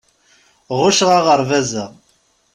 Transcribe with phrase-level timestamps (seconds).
[0.79, 1.85] Ɣucceɣ aɣerbaz-a.